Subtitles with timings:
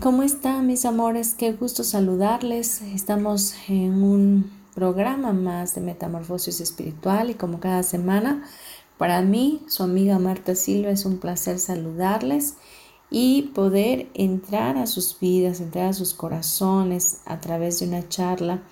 [0.00, 1.34] ¿Cómo están mis amores?
[1.34, 2.80] Qué gusto saludarles.
[2.80, 8.44] Estamos en un programa más de Metamorfosis Espiritual y como cada semana,
[8.96, 12.56] para mí, su amiga Marta Silva, es un placer saludarles
[13.10, 18.62] y poder entrar a sus vidas, entrar a sus corazones a través de una charla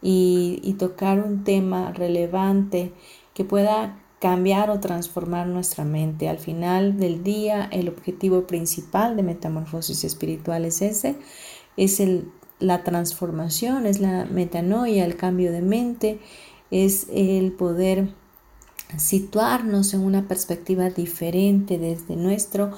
[0.00, 2.92] y tocar un tema relevante
[3.34, 6.28] que pueda cambiar o transformar nuestra mente.
[6.28, 11.16] Al final del día, el objetivo principal de metamorfosis espiritual es ese,
[11.76, 16.20] es el, la transformación, es la metanoia, el cambio de mente,
[16.70, 18.14] es el poder
[18.96, 22.70] situarnos en una perspectiva diferente desde nuestro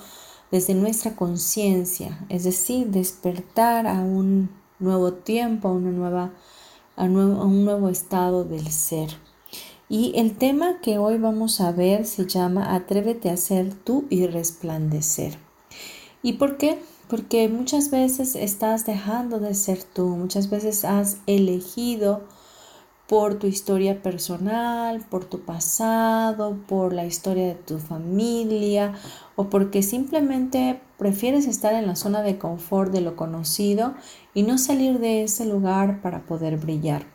[0.50, 6.32] desde nuestra conciencia, es decir, despertar a un nuevo tiempo, a una nueva
[6.96, 9.10] a, un nuevo estado del ser.
[9.96, 14.26] Y el tema que hoy vamos a ver se llama Atrévete a ser tú y
[14.26, 15.38] resplandecer.
[16.20, 16.80] ¿Y por qué?
[17.06, 22.24] Porque muchas veces estás dejando de ser tú, muchas veces has elegido
[23.06, 28.94] por tu historia personal, por tu pasado, por la historia de tu familia
[29.36, 33.94] o porque simplemente prefieres estar en la zona de confort de lo conocido
[34.34, 37.13] y no salir de ese lugar para poder brillar.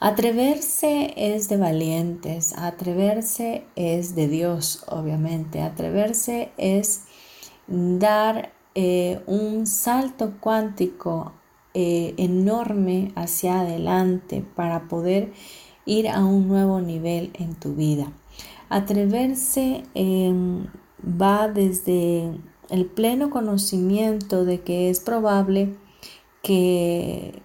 [0.00, 5.60] Atreverse es de valientes, atreverse es de Dios, obviamente.
[5.60, 7.02] Atreverse es
[7.66, 11.32] dar eh, un salto cuántico
[11.74, 15.32] eh, enorme hacia adelante para poder
[15.84, 18.12] ir a un nuevo nivel en tu vida.
[18.68, 20.66] Atreverse em,
[21.02, 22.30] va desde
[22.70, 25.74] el pleno conocimiento de que es probable
[26.42, 27.42] que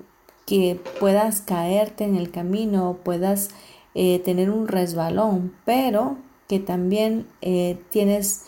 [0.53, 3.50] que puedas caerte en el camino puedas
[3.96, 8.44] eh, tener un resbalón, pero que también eh, tienes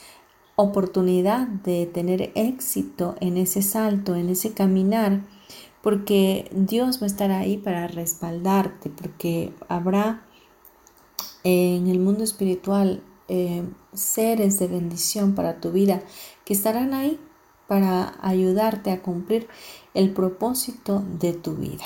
[0.56, 5.24] oportunidad de tener éxito en ese salto, en ese caminar,
[5.82, 10.22] porque Dios va a estar ahí para respaldarte, porque habrá
[11.44, 16.04] en el mundo espiritual eh, seres de bendición para tu vida
[16.46, 17.20] que estarán ahí
[17.68, 19.48] para ayudarte a cumplir
[19.94, 21.86] el propósito de tu vida.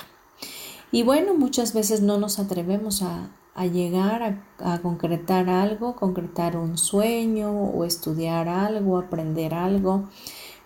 [0.91, 3.29] Y bueno, muchas veces no nos atrevemos a,
[3.67, 10.07] llegar a, concretar algo, concretar un sueño o estudiar algo, aprender algo,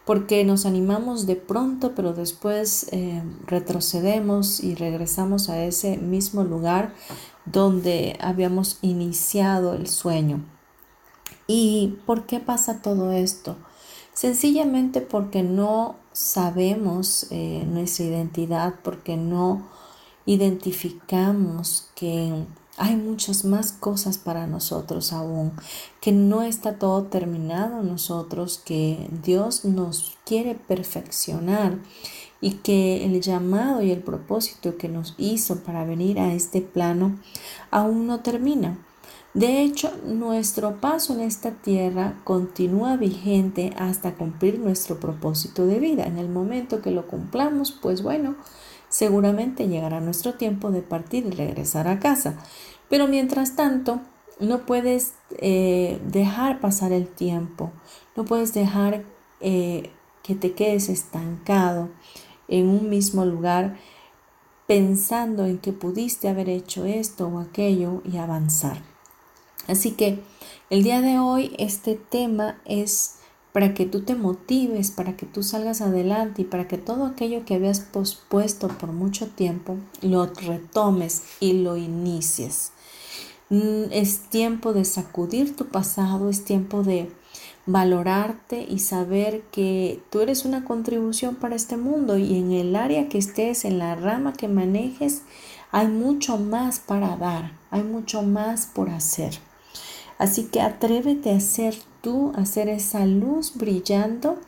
[0.06, 6.94] porque nos animamos de pronto, pero después eh, retrocedemos y regresamos a ese mismo lugar
[7.46, 10.46] donde habíamos iniciado el sueño.
[11.48, 13.58] ¿Y por qué pasa todo esto?
[14.14, 19.68] Sencillamente porque no sabemos eh, nuestra identidad, porque no
[20.26, 22.46] identificamos que
[22.78, 25.54] hay muchas más cosas para nosotros aún,
[26.02, 31.78] que no está todo terminado en nosotros, que Dios nos quiere perfeccionar
[32.42, 37.20] y que el llamado y el propósito que nos hizo para venir a este plano
[37.72, 38.78] aún no termina.
[39.34, 46.06] De hecho, nuestro paso en esta tierra continúa vigente hasta cumplir nuestro propósito de vida.
[46.06, 48.36] En el momento que lo cumplamos, pues bueno,
[48.90, 52.38] seguramente llegará nuestro tiempo de partir y regresar a casa.
[52.90, 54.02] Pero mientras tanto,
[54.40, 57.72] no puedes eh, dejar pasar el tiempo,
[58.16, 59.04] no puedes dejar
[59.42, 59.90] eh,
[60.22, 61.90] que te quedes estancado
[62.48, 63.78] en un mismo lugar
[64.68, 68.93] pensando en que pudiste haber hecho esto o aquello y avanzar.
[69.68, 70.20] Así que
[70.70, 73.16] el día de hoy este tema es
[73.54, 77.46] para que tú te motives, para que tú salgas adelante y para que todo aquello
[77.46, 82.72] que habías pospuesto por mucho tiempo lo retomes y lo inicies.
[83.50, 87.12] Mm, es tiempo de sacudir tu pasado, es tiempo de
[87.66, 93.08] valorarte y saber que tú eres una contribución para este mundo y en el área
[93.08, 95.22] que estés, en la rama que manejes,
[95.72, 99.40] hay mucho más para dar, hay mucho más por hacer.
[100.24, 104.40] Así que atrévete a ser tú, a ser esa luz brillando,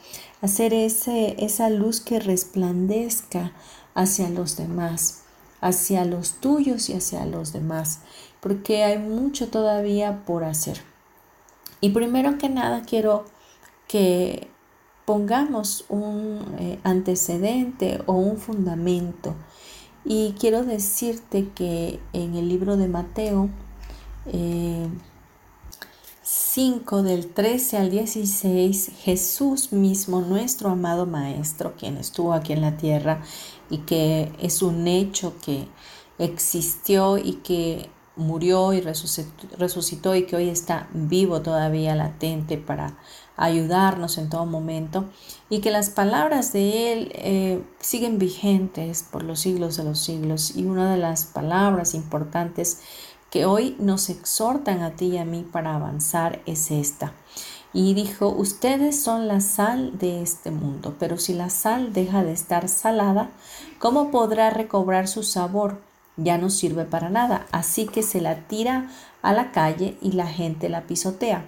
[0.42, 3.52] a ser ese, esa luz que resplandezca
[3.94, 5.24] hacia los demás,
[5.60, 8.00] hacia los tuyos y hacia los demás,
[8.40, 10.80] porque hay mucho todavía por hacer.
[11.82, 13.26] Y primero que nada quiero
[13.90, 14.48] que
[15.04, 19.36] pongamos un eh, antecedente o un fundamento.
[20.06, 23.50] Y quiero decirte que en el libro de Mateo
[26.28, 32.62] 5 eh, del 13 al 16, Jesús mismo, nuestro amado Maestro, quien estuvo aquí en
[32.62, 33.22] la tierra
[33.70, 35.68] y que es un hecho que
[36.18, 42.98] existió y que murió y resucitó, y que hoy está vivo todavía, latente para
[43.38, 45.06] ayudarnos en todo momento
[45.50, 50.56] y que las palabras de Él eh, siguen vigentes por los siglos de los siglos.
[50.56, 52.80] Y una de las palabras importantes
[53.36, 57.12] que hoy nos exhortan a ti y a mí para avanzar es esta.
[57.74, 62.32] Y dijo, ustedes son la sal de este mundo, pero si la sal deja de
[62.32, 63.32] estar salada,
[63.78, 65.82] ¿cómo podrá recobrar su sabor?
[66.16, 68.90] ya no sirve para nada, así que se la tira
[69.22, 71.46] a la calle y la gente la pisotea.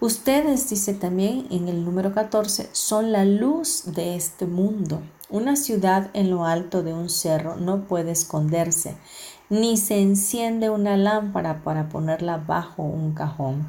[0.00, 5.00] Ustedes, dice también en el número 14, son la luz de este mundo.
[5.30, 8.98] Una ciudad en lo alto de un cerro no puede esconderse,
[9.48, 13.66] ni se enciende una lámpara para ponerla bajo un cajón.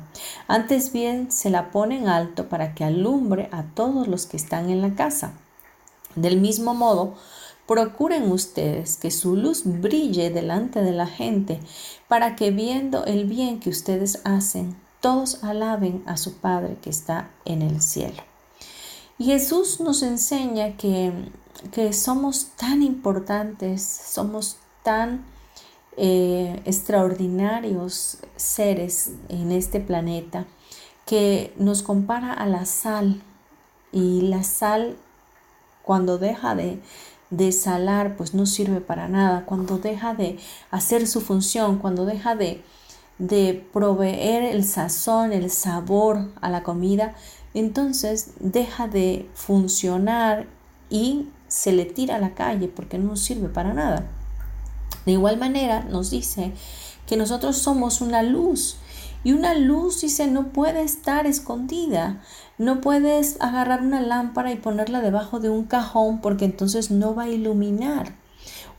[0.47, 4.69] Antes bien se la pone en alto para que alumbre a todos los que están
[4.69, 5.33] en la casa.
[6.15, 7.15] Del mismo modo,
[7.68, 11.59] Procuren ustedes que su luz brille delante de la gente,
[12.07, 17.29] para que viendo el bien que ustedes hacen, todos alaben a su Padre que está
[17.44, 18.24] en el cielo.
[19.19, 21.12] Jesús nos enseña que,
[21.71, 25.25] que somos tan importantes, somos tan
[25.98, 30.46] eh, extraordinarios seres en este planeta,
[31.06, 33.22] que nos compara a la sal.
[33.92, 34.96] Y la sal,
[35.84, 36.80] cuando deja de,
[37.30, 39.46] de salar, pues no sirve para nada.
[39.46, 40.38] Cuando deja de
[40.72, 42.64] hacer su función, cuando deja de,
[43.18, 47.16] de proveer el sazón, el sabor a la comida,
[47.54, 50.48] entonces deja de funcionar
[50.90, 54.12] y se le tira a la calle porque no sirve para nada.
[55.07, 56.51] De igual manera nos dice
[57.06, 58.75] que nosotros somos una luz
[59.24, 62.21] y una luz, dice, no puede estar escondida.
[62.57, 67.24] No puedes agarrar una lámpara y ponerla debajo de un cajón porque entonces no va
[67.24, 68.15] a iluminar.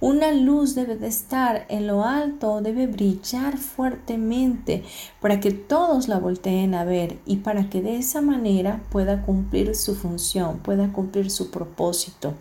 [0.01, 4.85] Una luz debe de estar en lo alto, debe brillar fuertemente
[5.23, 9.75] para que todos la volteen a ver y para que de esa manera pueda cumplir
[9.75, 12.35] su función, pueda cumplir su propósito.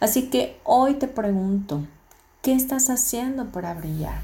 [0.00, 1.82] Así que hoy te pregunto,
[2.46, 4.20] ¿qué estás haciendo para brillar?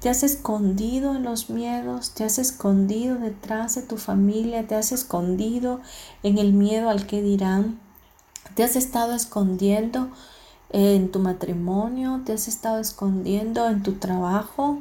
[0.00, 4.90] Te has escondido en los miedos, te has escondido detrás de tu familia, te has
[4.90, 5.82] escondido
[6.22, 7.78] en el miedo al que dirán,
[8.54, 10.08] te has estado escondiendo
[10.70, 14.78] en tu matrimonio, te has estado escondiendo en tu trabajo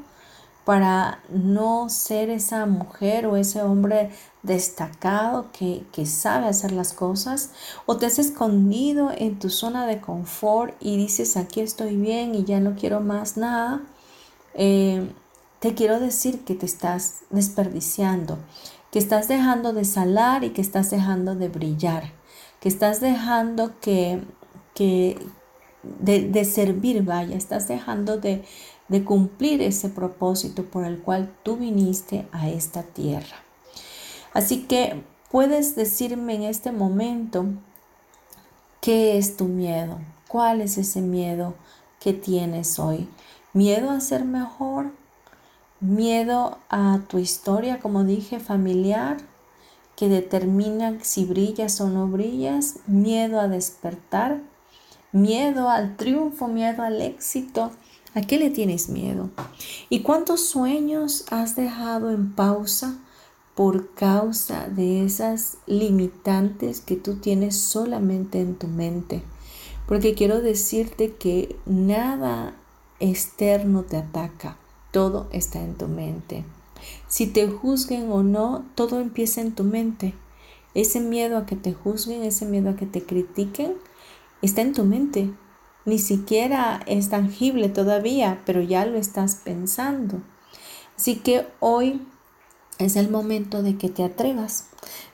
[0.63, 4.11] para no ser esa mujer o ese hombre
[4.43, 7.51] destacado que, que, sabe hacer las cosas
[7.85, 12.43] o te has escondido en tu zona de confort y dices aquí estoy bien y
[12.43, 13.83] ya no quiero más nada
[14.53, 15.07] eh,
[15.59, 18.39] te quiero decir que te estás desperdiciando,
[18.91, 22.11] que estás dejando de salar y que estás dejando de brillar,
[22.59, 24.23] que estás dejando que,
[24.73, 25.19] que
[25.83, 28.43] de, servir, vaya, estás dejando de,
[28.87, 33.37] de cumplir ese propósito por el cual tú viniste a esta tierra.
[34.33, 37.45] Así que puedes decirme en este momento
[38.79, 41.55] qué es tu miedo, cuál es ese miedo
[41.99, 43.07] que tienes hoy
[43.53, 44.91] miedo a ser mejor,
[45.79, 49.17] miedo a tu historia, como dije, familiar,
[49.95, 54.41] que determina si brillas o no brillas, miedo a despertar,
[55.11, 57.71] miedo al triunfo, miedo al éxito.
[58.13, 59.29] ¿A qué le tienes miedo?
[59.89, 62.97] ¿Y cuántos sueños has dejado en pausa
[63.61, 69.21] por causa de esas limitantes que tú tienes solamente en tu mente?
[69.87, 72.55] Porque quiero decirte que nada
[72.99, 74.57] externo te ataca,
[74.89, 76.43] todo está en tu mente.
[77.07, 80.15] Si te juzguen o no, todo empieza en tu mente.
[80.73, 83.75] Ese miedo a que te juzguen, ese miedo a que te critiquen,
[84.41, 85.29] está en tu mente.
[85.85, 90.19] Ni siquiera es tangible todavía, pero ya lo estás pensando.
[90.97, 92.01] Así que hoy
[92.83, 94.65] es el momento de que te atrevas,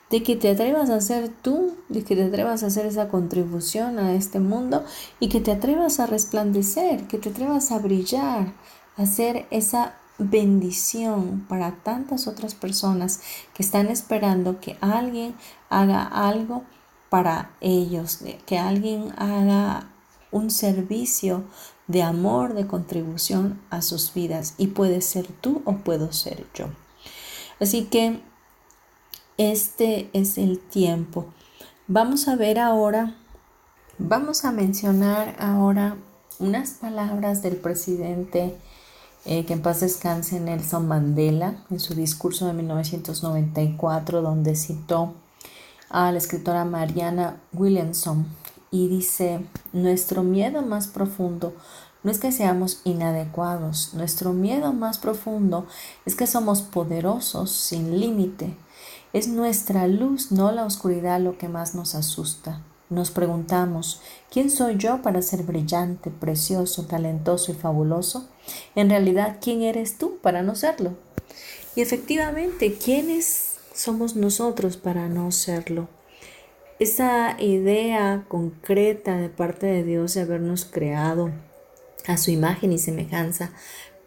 [0.10, 4.00] de que te atrevas a ser tú, de que te atrevas a hacer esa contribución
[4.00, 4.86] a este mundo
[5.20, 8.54] y que te atrevas a resplandecer, que te atrevas a brillar,
[8.98, 13.22] a hacer esa bendición para tantas otras personas
[13.54, 15.36] que están esperando que alguien
[15.70, 16.64] haga algo
[17.10, 19.90] para ellos, que alguien haga
[20.32, 21.44] un servicio
[21.88, 24.56] de amor, de contribución a sus vidas.
[24.58, 26.68] Y puede ser tú o puedo ser yo.
[27.60, 28.22] Así que
[29.38, 31.26] este es el tiempo.
[31.88, 33.16] Vamos a ver ahora,
[33.98, 35.98] vamos a mencionar ahora
[36.40, 38.56] unas palabras del presidente
[39.26, 45.16] eh, que en paz descanse Nelson Mandela en su discurso de 1994 donde citó
[45.90, 48.28] a la escritora Mariana Williamson
[48.70, 51.54] y dice, nuestro miedo más profundo
[52.04, 55.66] no es que seamos inadecuados, nuestro miedo más profundo
[56.06, 58.56] es que somos poderosos sin límite.
[59.14, 62.62] Es nuestra luz, no la oscuridad, lo que más nos asusta.
[62.90, 64.02] Nos preguntamos,
[64.32, 68.30] ¿quién soy yo para ser brillante, precioso, talentoso y fabuloso?
[68.76, 70.94] En realidad, ¿quién eres tú para no serlo?
[71.76, 75.90] Y efectivamente, ¿quiénes somos nosotros para no serlo?
[76.80, 81.32] Esa idea concreta de parte de Dios de habernos creado
[82.08, 83.52] a su imagen y semejanza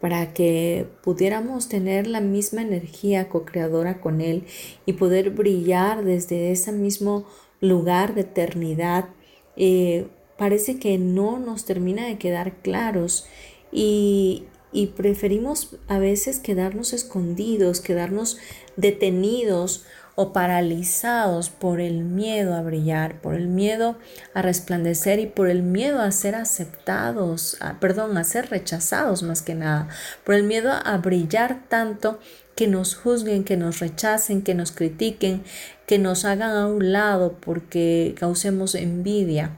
[0.01, 4.45] para que pudiéramos tener la misma energía co-creadora con Él
[4.85, 7.25] y poder brillar desde ese mismo
[7.61, 9.09] lugar de eternidad,
[9.55, 13.27] eh, parece que no nos termina de quedar claros
[13.71, 18.39] y, y preferimos a veces quedarnos escondidos, quedarnos
[18.77, 23.97] detenidos o paralizados por el miedo a brillar, por el miedo
[24.33, 29.55] a resplandecer y por el miedo a ser aceptados, perdón, a ser rechazados más que
[29.55, 29.87] nada,
[30.23, 32.19] por el miedo a brillar tanto
[32.55, 35.43] que nos juzguen, que nos rechacen, que nos critiquen,
[35.87, 39.57] que nos hagan a un lado porque causemos envidia.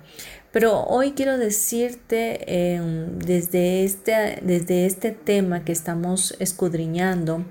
[0.52, 7.44] Pero hoy quiero decirte em, desde, este, desde este tema que estamos escudriñando,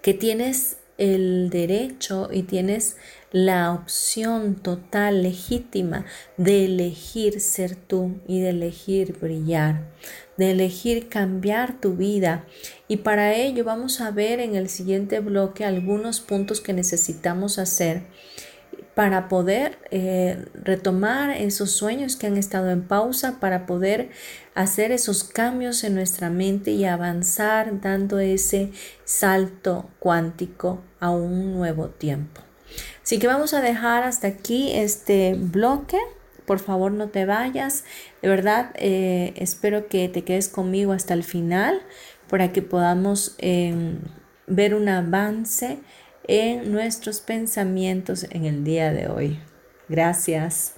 [0.00, 2.96] que tienes el derecho y tienes
[3.30, 6.04] la opción total, legítima,
[6.36, 9.90] de elegir ser tú y de elegir brillar,
[10.36, 12.46] de elegir cambiar tu vida.
[12.88, 18.02] Y para ello vamos a ver en el siguiente bloque algunos puntos que necesitamos hacer
[18.98, 24.10] para poder eh, retomar esos sueños que han estado en pausa, para poder
[24.56, 28.72] hacer esos cambios en nuestra mente y avanzar dando ese
[29.04, 32.40] salto cuántico a un nuevo tiempo.
[33.04, 35.98] Así que vamos a dejar hasta aquí este bloque.
[36.44, 37.84] Por favor no te vayas.
[38.20, 41.82] De verdad eh, espero que te quedes conmigo hasta el final
[42.28, 44.00] para que podamos em,
[44.48, 45.78] ver un avance
[46.28, 49.40] en nuestros pensamientos en el día de hoy.
[49.88, 50.74] Gracias.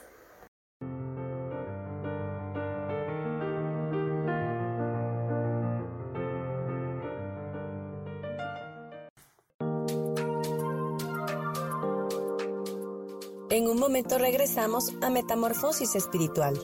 [13.51, 16.55] En un momento regresamos a Metamorfosis Espiritual.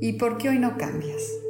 [0.00, 1.49] ¿Y por qué hoy no cambias?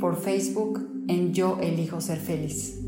[0.00, 2.78] por Facebook en Yo Elijo Ser Feliz.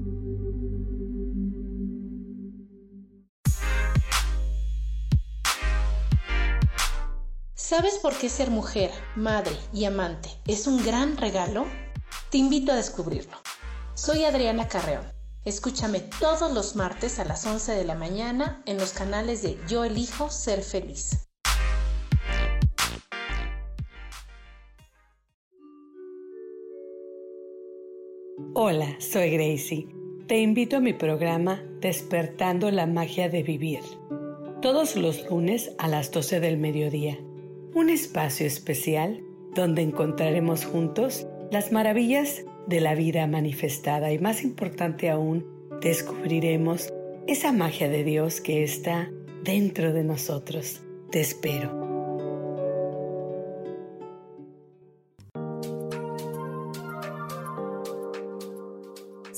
[7.54, 11.66] ¿Sabes por qué ser mujer, madre y amante es un gran regalo?
[12.30, 13.36] Te invito a descubrirlo.
[13.94, 15.04] Soy Adriana Carreón.
[15.44, 19.84] Escúchame todos los martes a las 11 de la mañana en los canales de Yo
[19.84, 21.31] Elijo Ser Feliz.
[28.54, 29.86] Hola, soy Gracie.
[30.26, 33.80] Te invito a mi programa Despertando la Magia de Vivir.
[34.60, 37.18] Todos los lunes a las 12 del mediodía.
[37.74, 45.08] Un espacio especial donde encontraremos juntos las maravillas de la vida manifestada y más importante
[45.08, 45.46] aún,
[45.80, 46.92] descubriremos
[47.26, 49.10] esa magia de Dios que está
[49.42, 50.82] dentro de nosotros.
[51.10, 51.81] Te espero.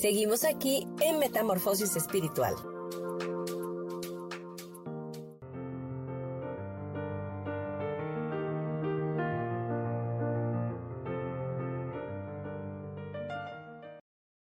[0.04, 2.54] Seguimos aquí en Metamorfosis Espiritual.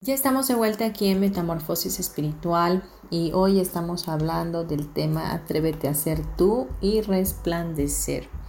[0.00, 5.88] Ya estamos de vuelta aquí en Metamorfosis Espiritual y hoy estamos hablando del tema Atrévete
[5.88, 8.39] a ser tú y resplandecer.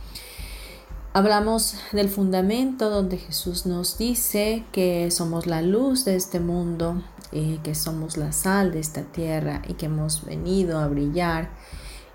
[1.14, 7.02] Hablamos del fundamento donde Jesús nos dice que somos la luz de este mundo,
[7.32, 11.50] y que somos la sal de esta tierra y que hemos venido a brillar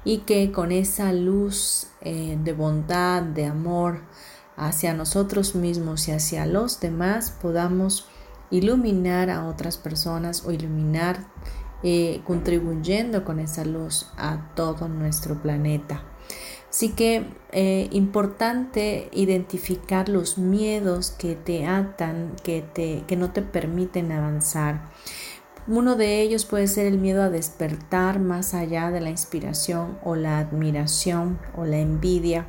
[0.05, 4.03] y que con esa luz eh, de bondad, de amor
[4.57, 8.07] hacia nosotros mismos y hacia los demás podamos
[8.51, 11.27] iluminar a otras personas o iluminar
[11.83, 16.03] eh, contribuyendo con esa luz a todo nuestro planeta.
[16.77, 23.41] Así que eh, importante identificar los miedos que te atan, que, te, que no te
[23.41, 24.91] permiten avanzar.
[25.67, 30.17] Uno de ellos puede ser el miedo a despertar más allá de la inspiración o
[30.17, 32.47] la admiración o la envidia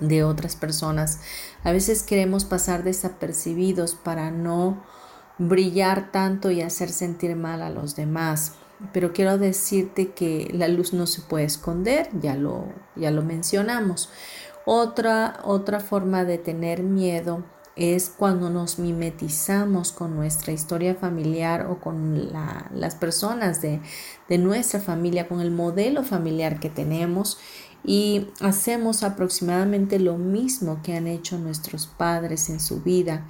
[0.00, 1.20] de otras personas.
[1.62, 4.82] A veces queremos pasar desapercibidos para no
[5.38, 8.54] brillar tanto y hacer sentir mal a los demás.
[8.92, 14.10] Pero quiero decirte que la luz no se puede esconder, ya lo, ya lo mencionamos.
[14.64, 17.44] Otra, otra forma de tener miedo
[17.74, 23.80] es cuando nos mimetizamos con nuestra historia familiar o con las personas de,
[24.28, 27.38] de nuestra familia, con el modelo familiar que tenemos
[27.84, 33.26] y hacemos aproximadamente lo mismo que han hecho nuestros padres en su vida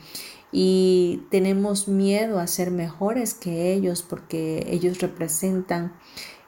[0.50, 5.92] y tenemos miedo a ser mejores que ellos porque ellos representan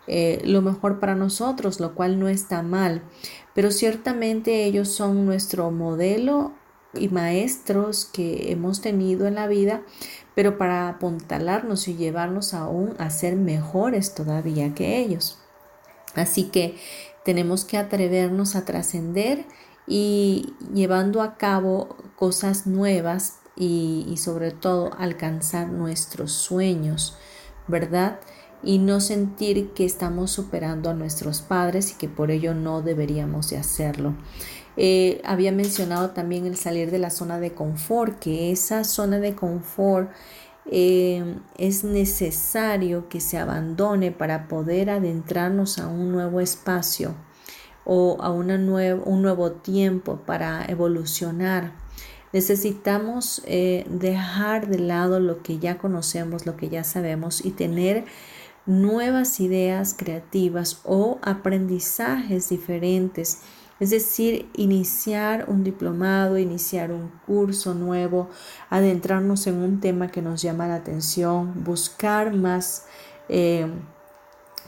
[0.07, 3.03] eh, lo mejor para nosotros, lo cual no está mal,
[3.55, 6.53] pero ciertamente ellos son nuestro modelo
[6.95, 9.83] y maestros que hemos tenido en la vida,
[10.35, 15.39] pero para apuntalarnos y llevarnos aún a ser mejores todavía que ellos.
[16.15, 16.77] Así que
[17.25, 19.47] tenemos que atrevernos a trascender
[19.87, 27.15] y llevando a cabo cosas nuevas y, sobre todo alcanzar nuestros sueños,
[27.69, 28.19] ¿verdad?
[28.63, 33.51] Y no sentir que estamos superando a nuestros padres y que por ello no deberíamos
[33.51, 34.15] de hacerlo.
[34.79, 39.35] Eh, había mencionado también el salir de la zona de confort, que esa zona de
[39.35, 40.11] confort
[40.71, 47.15] eh, es necesario que se abandone para poder adentrarnos a un nuevo espacio
[47.85, 51.90] o a una un nuevo tiempo para evolucionar
[52.33, 58.05] Necesitamos eh, dejar de lado lo que ya conocemos, lo que ya sabemos y tener
[58.67, 63.39] nuevas ideas creativas o aprendizajes diferentes.
[63.81, 68.29] Es decir, iniciar un diplomado, iniciar un curso nuevo,
[68.69, 72.85] adentrarnos en un tema que nos llama la atención, buscar más
[73.29, 73.67] eh,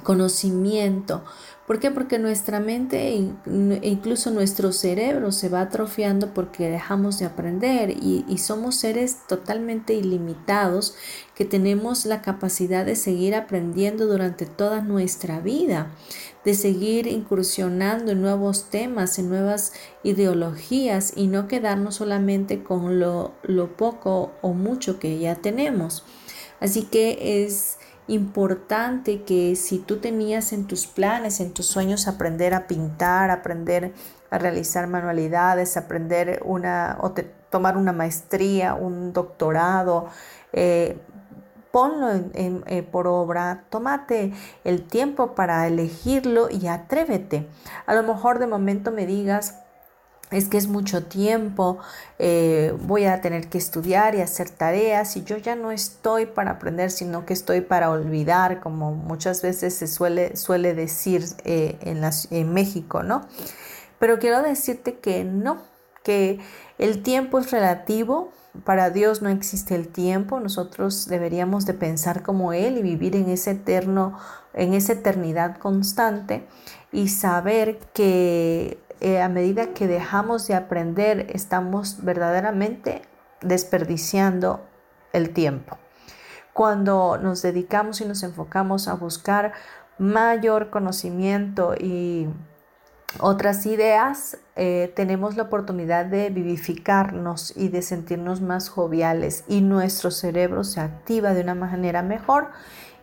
[0.03, 1.25] conocimiento
[1.67, 1.93] ¿Por qué?
[1.93, 8.25] Porque nuestra mente e incluso nuestro cerebro se va atrofiando porque dejamos de aprender y,
[8.29, 10.97] y, somos seres totalmente ilimitados
[11.37, 15.93] que tenemos la capacidad de seguir aprendiendo durante toda nuestra vida,
[16.45, 19.73] de seguir incursionando en nuevos temas, en nuevas
[20.03, 26.05] ideologías y no quedarnos solamente con lo, lo poco o mucho que ya tenemos.
[26.59, 32.55] Así que es importante que si tú tenías en tus planes, en tus sueños aprender
[32.55, 33.93] a pintar, aprender
[34.31, 37.13] a realizar manualidades, aprender una o
[37.51, 40.07] tomar una maestría, un doctorado,
[40.53, 40.99] eh,
[41.71, 44.33] ponlo eh, por obra, tómate
[44.65, 47.49] el tiempo para elegirlo y atrévete.
[47.87, 49.62] A lo mejor de momento me digas,
[50.33, 51.79] es que es mucho tiempo,
[52.19, 56.53] eh, voy a tener que estudiar y hacer tareas y yo ya no estoy para
[56.53, 62.03] aprender, sino que estoy para olvidar, como muchas veces se suele, suele decir eh, en,
[62.31, 63.27] en México, ¿no?
[63.99, 65.63] Pero quiero decirte que no,
[66.03, 66.41] que
[66.79, 68.33] el tiempo es relativo,
[68.65, 73.31] para Dios no existe el tiempo, nosotros deberíamos de pensar como Él y vivir en
[73.31, 74.19] ese eterno,
[74.53, 76.47] en esa eternidad constante
[76.93, 83.03] y saber que eh, a medida que dejamos de aprender, estamos verdaderamente
[83.41, 84.65] desperdiciando
[85.13, 85.77] el tiempo.
[86.53, 89.55] Cuando nos dedicamos y nos enfocamos a buscar
[89.99, 92.29] mayor conocimiento y
[93.19, 100.13] otras ideas, eh, tenemos la oportunidad de vivificarnos y de sentirnos más joviales y nuestro
[100.13, 102.51] cerebro se activa de una manera mejor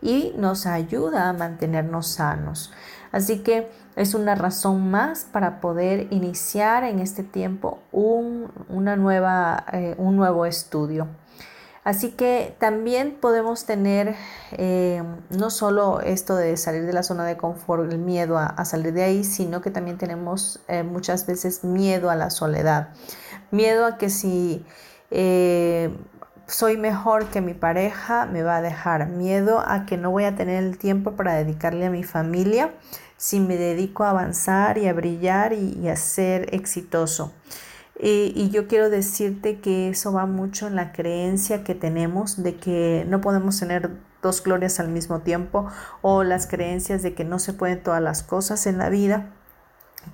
[0.02, 2.72] y nos ayuda a mantenernos sanos.
[3.12, 9.66] Así que es una razón más para poder iniciar en este tiempo un, una nueva,
[9.74, 11.08] eh, un nuevo estudio.
[11.84, 14.16] Así que también podemos tener
[14.54, 18.94] eh, no solo esto de salir de la zona de confort, el miedo a, salir
[18.94, 22.90] de ahí, sino que también tenemos eh, muchas veces miedo a la soledad.
[23.52, 24.66] Miedo a que si
[26.48, 29.08] soy mejor que mi pareja, me va a dejar.
[29.08, 32.72] Miedo a que no voy a tener el tiempo para dedicarle a mi familia
[33.20, 37.34] si me dedico a avanzar y a brillar y a ser exitoso.
[38.02, 42.56] Eh, y yo quiero decirte que eso va mucho en la creencia que tenemos de
[42.56, 45.68] que no podemos tener dos glorias al mismo tiempo
[46.02, 49.34] o las creencias de que no se pueden todas las cosas en la vida.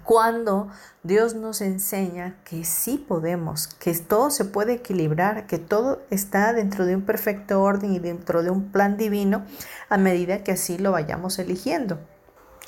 [0.03, 0.67] Cuando
[1.03, 6.87] Dios nos enseña que sí podemos, que todo se puede equilibrar, que todo está dentro
[6.87, 9.45] de un perfecto orden y dentro de un plan divino
[9.89, 11.99] a medida que así lo vayamos eligiendo.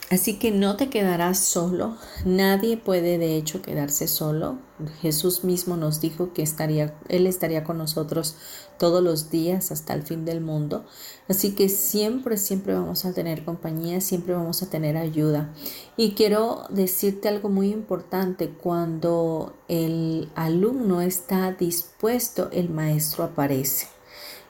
[0.10, 4.58] Así que no te quedarás solo, nadie puede de hecho quedarse solo.
[5.02, 8.38] Jesús mismo nos dijo que estaría, Él estaría con nosotros
[8.80, 10.86] todos los días hasta el fin del mundo.
[11.28, 15.54] Así que siempre, siempre vamos a tener compañía, siempre vamos a tener ayuda.
[15.98, 23.88] Y quiero decirte algo muy importante, cuando el alumno está dispuesto, el maestro aparece.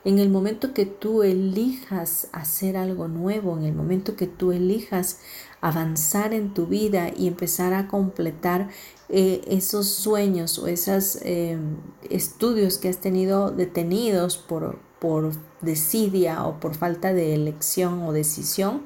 [0.08, 5.20] En el momento que tú elijas hacer algo nuevo, en el momento que tú elijas
[5.62, 8.70] avanzar en tu vida y empezar a completar
[9.10, 11.78] eh, esos sueños o esos em,
[12.10, 18.86] estudios que has tenido detenidos por, por desidia o por falta de elección o decisión,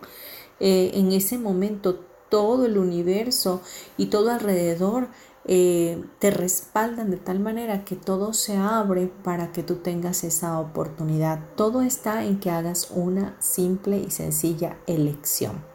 [0.59, 3.61] eh, en ese momento todo el universo
[3.97, 5.09] y todo alrededor
[5.45, 10.59] eh, te respaldan de tal manera que todo se abre para que tú tengas esa
[10.59, 11.39] oportunidad.
[11.55, 15.70] Todo está en que hagas una simple y sencilla elección.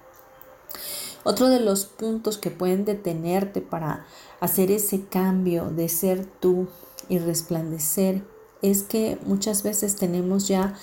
[1.28, 4.06] Otro de los puntos que pueden detenerte para
[4.38, 6.68] hacer ese cambio de ser tú
[7.08, 8.22] y resplandecer
[8.62, 10.74] es que muchas veces tenemos ya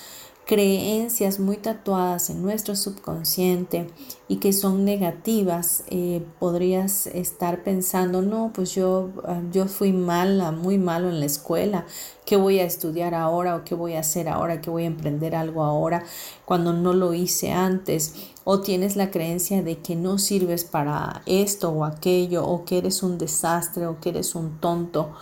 [0.46, 3.88] creencias muy tatuadas en nuestro subconsciente
[4.28, 10.52] y que son negativas, eh, podrías estar pensando, no, pues yo, ah, yo fui mala,
[10.52, 11.86] muy malo en la escuela,
[12.26, 15.36] ¿qué voy a estudiar ahora o qué voy a hacer ahora, qué voy a emprender
[15.36, 16.04] algo ahora
[16.44, 18.33] cuando no lo hice antes?
[18.44, 23.04] O tienes la creencia de que no sirves para esto o aquello, o que eres
[23.04, 25.14] un desastre, o que eres un tonto,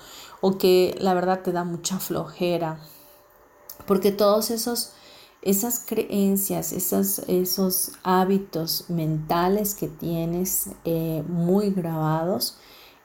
[0.41, 2.79] o que la verdad te da mucha flojera.
[3.85, 4.93] Porque todos esos
[5.41, 12.57] esas creencias, esos, esos hábitos mentales que tienes eh, muy grabados,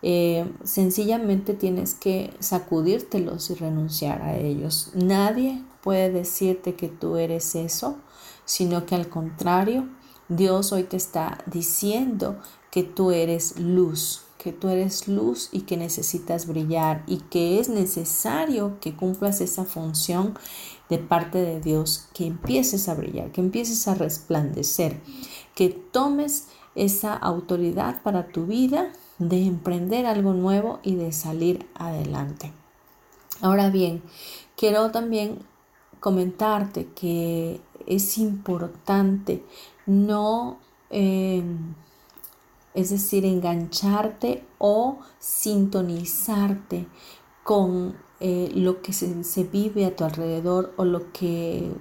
[0.02, 4.90] eh, sencillamente tienes que sacudírtelos y renunciar a ellos.
[4.94, 7.96] Nadie puede decirte que tú eres eso,
[8.44, 9.88] sino que al contrario,
[10.28, 15.76] Dios hoy te está diciendo que tú eres luz, que tú eres luz y que
[15.76, 20.36] necesitas brillar y que es necesario que cumplas esa función
[20.88, 25.00] de parte de Dios, que empieces a brillar, que empieces a resplandecer,
[25.54, 32.52] que tomes esa autoridad para tu vida de emprender algo nuevo y de salir adelante.
[33.40, 34.02] Ahora bien,
[34.56, 35.38] quiero también
[36.00, 39.42] comentarte que es importante
[39.86, 40.58] no,
[40.90, 41.74] em,
[42.74, 46.86] es decir, engancharte o sintonizarte
[47.42, 51.72] con eh, lo que se, se vive a tu alrededor o lo que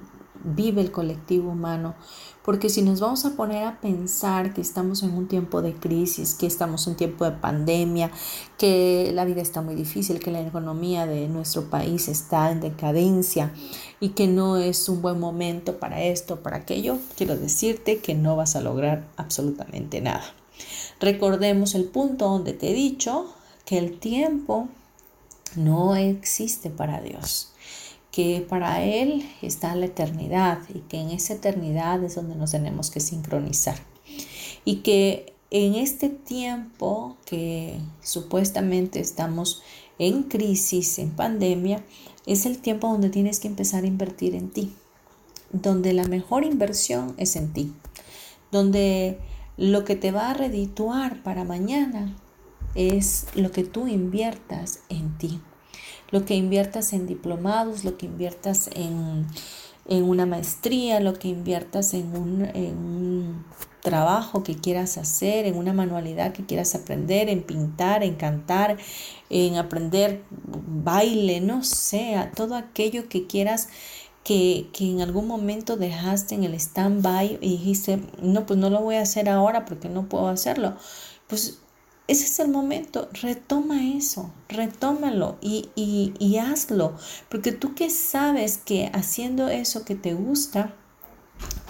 [0.46, 1.96] vive el colectivo humano.
[2.44, 6.36] Porque si nos vamos a poner a pensar que estamos en un tiempo de crisis,
[6.36, 8.12] que estamos en tiempo de pandemia,
[8.58, 13.52] que la vida está muy difícil, que la economía de nuestro país está en decadencia
[13.99, 18.36] y que no es un buen momento para esto, para aquello, quiero decirte que no
[18.36, 20.34] vas a lograr absolutamente nada.
[20.99, 23.34] Recordemos el punto donde te he dicho
[23.65, 24.69] que el tiempo
[25.55, 27.51] no existe para Dios,
[28.12, 32.89] que para Él está la eternidad y que en esa eternidad es donde nos tenemos
[32.91, 33.77] que sincronizar.
[34.63, 39.63] Y que en este tiempo que supuestamente estamos
[39.98, 41.82] en crisis, en pandemia,
[42.26, 44.74] es el tiempo donde tienes que empezar a invertir en ti,
[45.54, 47.74] donde la mejor inversión es en ti,
[48.52, 49.18] donde
[49.56, 52.18] lo que te va a redituar para mañana
[52.76, 55.39] es lo que tú inviertas en ti.
[56.12, 59.26] Lo que inviertas en diplomados, lo que inviertas en,
[59.86, 63.45] una maestría, lo que inviertas en un,
[63.82, 68.78] trabajo que quieras hacer, en una manualidad que quieras aprender, en pintar, en cantar,
[69.30, 73.69] en aprender baile, no sé, todo aquello que quieras
[74.24, 78.82] que, que, en algún momento dejaste en el stand-by y dijiste, no, pues no lo
[78.82, 80.76] voy a hacer ahora porque no puedo hacerlo.
[81.28, 81.60] Pues
[82.08, 86.96] ese es el momento, retoma eso, retómalo y, y, hazlo,
[87.30, 90.74] porque tú que sabes que haciendo eso que te gusta,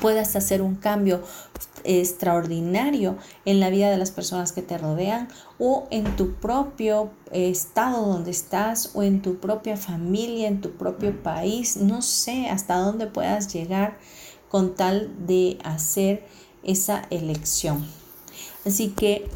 [0.01, 1.23] puedas hacer un cambio
[1.85, 8.05] extraordinario en la vida de las personas que te rodean o en tu propio estado
[8.05, 13.07] donde estás o en tu propia familia, en tu propio país, no sé hasta dónde
[13.07, 13.97] puedas llegar
[14.49, 16.27] con tal de hacer
[16.63, 17.85] esa elección.
[18.65, 19.29] Así que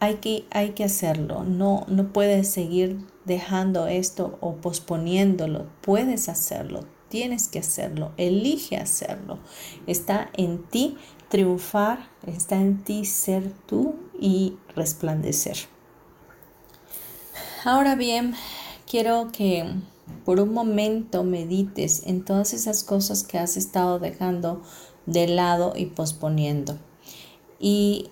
[0.00, 6.80] hay que, hay que hacerlo, no, no puedes seguir dejando esto o posponiéndolo, puedes hacerlo,
[7.08, 9.38] tienes que hacerlo, elige hacerlo.
[9.86, 10.96] Está en ti
[11.28, 15.56] triunfar, está en ti ser tú y resplandecer.
[17.64, 18.34] Ahora bien,
[18.86, 19.66] quiero que
[20.24, 24.62] por un momento medites en todas esas cosas que has estado dejando
[25.04, 26.78] de lado y posponiendo.
[27.58, 28.10] Y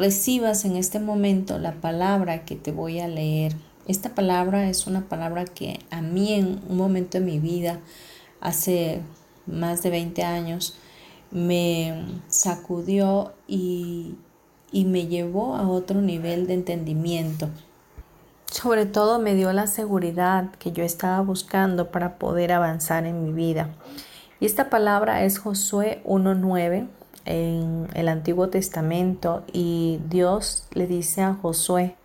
[0.00, 3.54] recibas en este momento la palabra que te voy a leer.
[3.86, 7.80] Esta palabra es una palabra que a mí en un momento de mi vida,
[8.40, 9.02] hace
[9.46, 10.78] más de 20 años,
[11.30, 14.14] me sacudió y,
[14.72, 17.50] y me llevó a otro nivel de entendimiento.
[18.50, 23.32] Sobre todo me dio la seguridad que yo estaba buscando para poder avanzar en mi
[23.32, 23.74] vida.
[24.40, 26.88] Y esta palabra es Josué 1.9
[27.24, 31.96] en el Antiguo Testamento y Dios le dice a Josué,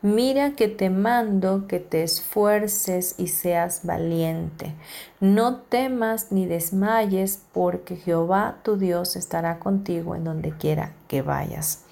[0.00, 4.72] Mira que te mando que te esfuerces y seas valiente.
[5.18, 11.82] No temas ni desmayes, porque Jehová tu Dios estará contigo en donde quiera que vayas.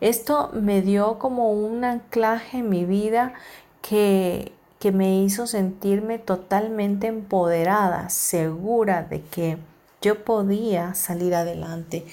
[0.00, 3.34] Esto me dio como un anclaje en mi vida
[3.82, 9.58] que, que me hizo sentirme totalmente empoderada, segura de que
[10.00, 12.06] yo podía salir adelante,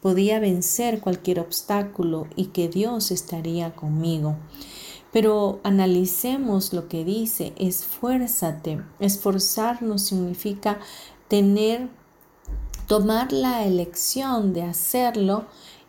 [0.00, 4.36] podía vencer cualquier obstáculo y que Dios estaría conmigo.
[5.12, 8.82] Pero analicemos lo que dice, esfuérzate.
[9.00, 10.78] Esforzarnos significa
[11.28, 11.88] tener,
[12.86, 15.46] tomar la elección de hacerlo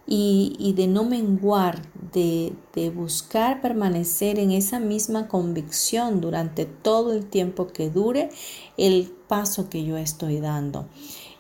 [0.10, 1.82] y, de no menguar,
[2.14, 8.30] de, de buscar permanecer en esa misma convicción durante todo el tiempo que dure
[8.78, 10.88] el paso que yo estoy dando.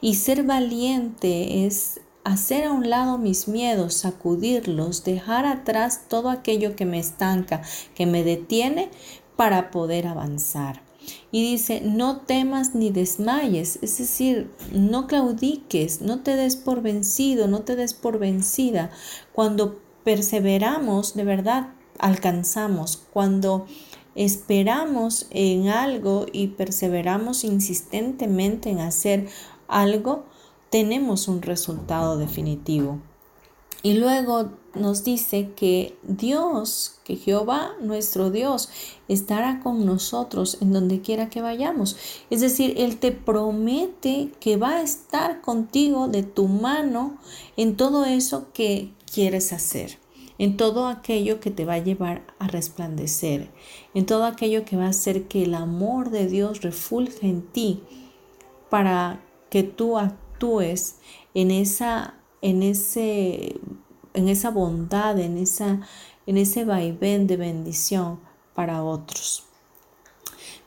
[0.01, 6.75] Y ser valiente es hacer a un lado mis miedos, sacudirlos, dejar atrás todo aquello
[6.75, 7.61] que me estanca,
[7.95, 8.89] que me detiene
[9.35, 10.81] para poder avanzar.
[11.31, 17.47] Y dice, no temas ni desmayes, es decir, no claudiques, no te des por vencido,
[17.47, 18.89] no te des por vencida.
[19.31, 22.97] Cuando perseveramos, de verdad, alcanzamos.
[23.13, 23.67] Cuando
[24.15, 29.27] esperamos en algo y perseveramos insistentemente en hacer
[29.67, 30.25] algo,
[30.69, 32.99] tenemos un resultado definitivo.
[33.83, 38.69] Y luego nos dice que Dios, que Jehová, nuestro Dios,
[39.07, 41.95] estará con nosotros en donde quiera que vayamos.
[42.29, 47.17] Es decir, Él te promete que va a estar contigo de tu mano
[47.55, 49.99] en todo eso que quieres hacer,
[50.37, 53.51] en todo aquello que te va a llevar a resplandecer,
[53.93, 57.83] en todo aquello que va a hacer que el amor de Dios refulge en ti
[58.69, 60.97] para que tú actúes
[61.33, 63.59] en esa, en ese,
[64.13, 65.81] en esa bondad, en, esa,
[66.25, 68.19] en ese vaivén de bendición
[68.53, 69.43] para otros.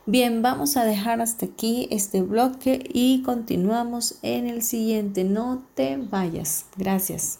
[0.05, 5.23] Bien, vamos a dejar hasta aquí este bloque y continuamos en el siguiente.
[5.23, 6.65] No te vayas.
[6.75, 7.39] Gracias.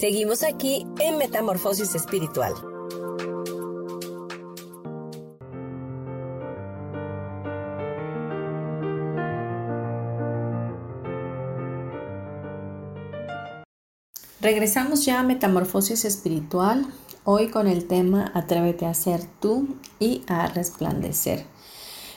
[0.00, 2.54] Seguimos aquí en Metamorfosis Espiritual.
[14.40, 16.86] Regresamos ya a Metamorfosis Espiritual,
[17.24, 21.44] hoy con el tema Atrévete a ser tú y a resplandecer.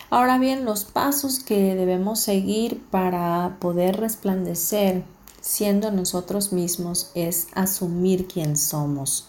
[0.10, 5.04] Ahora bien, los pasos que debemos seguir para poder resplandecer
[5.44, 9.28] siendo nosotros mismos es asumir quién somos.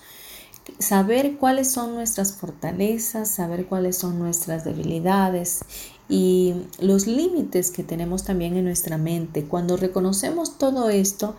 [0.79, 5.62] Saber cuáles son nuestras fortalezas, saber cuáles son nuestras debilidades
[6.09, 9.44] y los límites que tenemos también en nuestra mente.
[9.44, 11.35] Cuando reconocemos todo esto,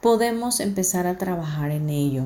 [0.00, 2.24] podemos empezar a trabajar en ello.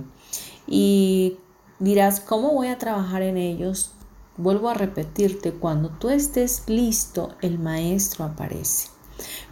[0.66, 1.37] Y
[1.80, 3.90] dirás, ¿cómo voy a trabajar en ellos?
[4.37, 8.97] Vuelvo a repetirte, cuando tú estés listo, el maestro aparece.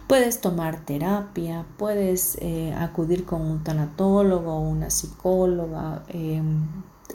[0.07, 6.03] Puedes tomar terapia, puedes eh, acudir con un tanatólogo, una psicóloga.
[6.09, 6.65] Em,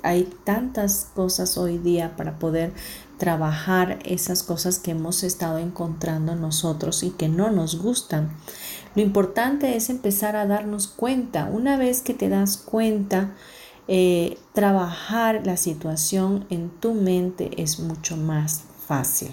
[0.03, 2.73] hay tantas cosas hoy día para poder
[3.19, 8.33] trabajar esas cosas que hemos estado encontrando nosotros y que no nos gustan.
[8.95, 11.47] Lo importante es empezar a darnos cuenta.
[11.47, 13.35] Una vez que te das cuenta,
[13.89, 19.31] eh, trabajar la situación en tu mente es mucho más fácil.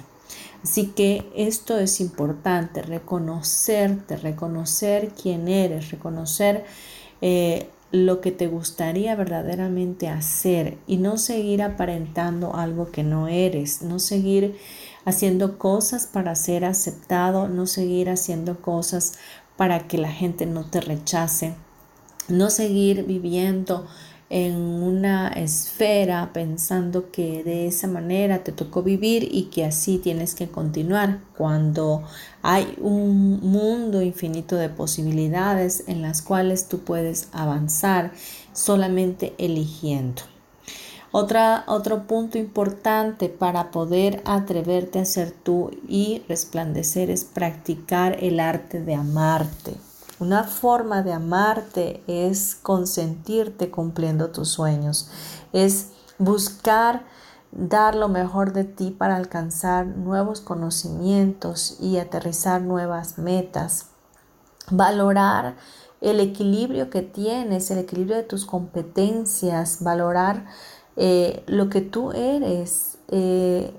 [0.63, 6.65] Así que esto es importante, reconocerte, reconocer quién eres, reconocer
[7.21, 13.81] eh, lo que te gustaría verdaderamente hacer y no seguir aparentando algo que no eres,
[13.81, 14.57] no seguir
[15.05, 19.13] haciendo cosas para ser aceptado, no seguir haciendo cosas
[19.55, 21.55] para que la gente no te rechace,
[22.27, 23.87] no seguir viviendo
[24.29, 30.35] en una esfera pensando que de esa manera te tocó vivir y que así tienes
[30.35, 32.03] que continuar cuando
[32.43, 38.11] hay un mundo infinito de posibilidades en las cuales tú puedes avanzar
[38.53, 40.21] solamente eligiendo.
[41.11, 48.39] Otra, otro punto importante para poder atreverte a ser tú y resplandecer es practicar el
[48.39, 49.88] arte de amarte.
[50.19, 55.09] Una forma de amarte es consentirte cumpliendo tus sueños,
[55.53, 57.03] es buscar
[57.51, 63.87] dar lo mejor de ti para alcanzar nuevos conocimientos y aterrizar nuevas metas.
[64.69, 65.55] Valorar
[66.01, 70.45] el equilibrio que tienes, el equilibrio de tus competencias, valorar
[70.95, 73.73] eh, lo que tú eres, eh,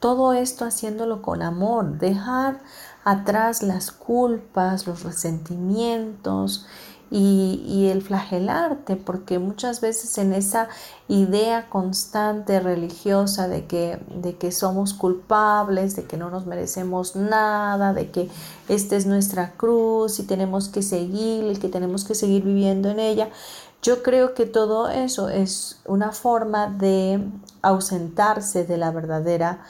[0.00, 2.60] todo esto haciéndolo con amor, dejar
[3.06, 6.66] atrás las culpas, los resentimientos
[7.08, 10.68] y, el flagelarte, porque muchas veces en esa
[11.06, 17.92] idea constante religiosa de que, de que somos culpables, de que no nos merecemos nada,
[17.92, 18.28] de que
[18.68, 22.98] esta es nuestra cruz y tenemos que seguir, y que tenemos que seguir viviendo en
[22.98, 23.30] ella,
[23.82, 27.24] yo creo que todo eso es una forma de
[27.62, 29.60] ausentarse de la verdadera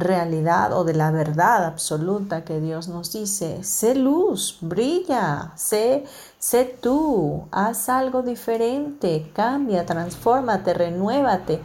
[0.00, 3.62] realidad o de la verdad absoluta que Dios nos dice.
[3.62, 6.04] Sé luz, brilla, sé,
[6.38, 11.60] sé tú, haz algo diferente, cambia, transfórmate, renuévate,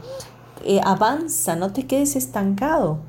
[0.63, 2.99] eh, avanza, no te quedes estancado.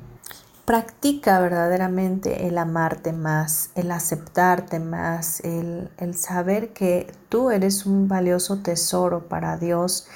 [0.65, 8.07] Practica verdaderamente el amarte más, el aceptarte más, el, el saber que tú eres un
[8.07, 10.07] valioso tesoro para Dios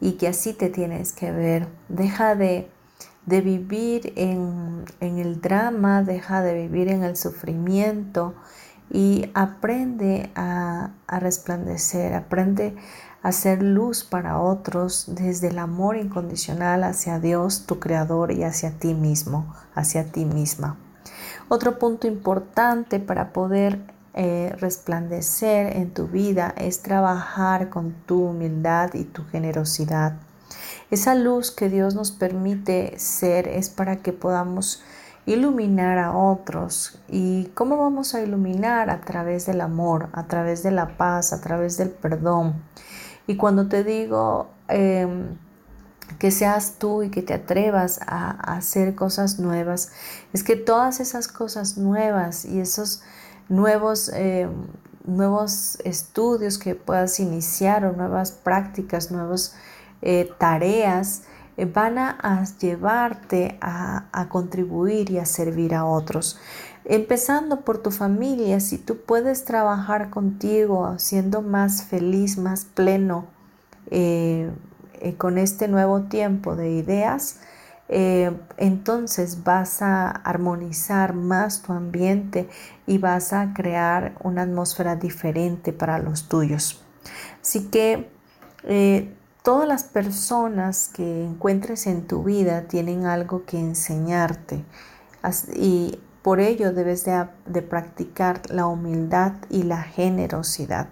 [0.00, 1.68] y que así te tienes que ver.
[1.88, 2.70] Deja de
[3.26, 8.34] de vivir en, el drama, deja de vivir en el sufrimiento
[8.90, 12.76] y aprende a, a resplandecer, aprende
[13.22, 18.78] a ser luz para otros desde el amor incondicional hacia Dios, tu Creador, y hacia
[18.78, 20.76] ti mismo, hacia ti misma.
[21.48, 23.80] Otro punto importante para poder
[24.12, 30.18] eh, resplandecer en tu vida es trabajar con tu humildad y tu generosidad.
[30.90, 34.82] Esa luz que Dios nos permite ser es para que podamos
[35.26, 37.00] iluminar a otros.
[37.08, 38.90] ¿Y cómo vamos a iluminar?
[38.90, 42.62] A través del amor, a través de la paz, a través del perdón.
[43.26, 45.38] Y cuando te digo em,
[46.18, 49.92] que seas tú y que te atrevas a, hacer cosas nuevas,
[50.32, 53.02] es que todas esas cosas nuevas y esos
[53.48, 54.10] nuevos...
[54.14, 54.50] Em,
[55.06, 59.54] nuevos estudios que puedas iniciar o nuevas prácticas, nuevos
[60.06, 61.22] eh, tareas
[61.56, 66.38] eh, van a, llevarte a, contribuir y a servir a otros.
[66.84, 73.24] Empezando por tu familia, si tú puedes trabajar contigo siendo más feliz, más pleno
[73.90, 74.52] eh,
[75.16, 77.40] con este nuevo tiempo de ideas,
[77.88, 82.48] entonces vas a armonizar más tu ambiente
[82.86, 86.82] y vas a crear una atmósfera diferente para los tuyos.
[87.40, 88.10] Así que
[89.44, 94.64] todas las personas que encuentres en tu vida tienen algo que enseñarte
[95.54, 100.88] y por ello debes de, practicar la humildad y la generosidad.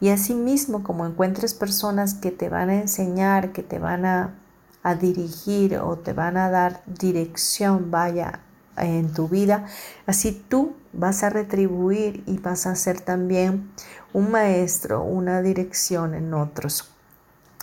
[0.00, 4.34] Y asimismo, como encuentres personas que te van a enseñar, que te van a,
[4.82, 8.40] a dirigir o te van a dar dirección, vaya,
[8.76, 9.66] en tu vida,
[10.06, 13.70] así tú vas a retribuir y vas a ser también
[14.12, 16.95] un maestro, una dirección en otros.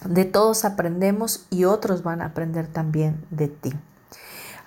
[0.08, 3.74] De todos aprendemos y otros van a aprender también de ti.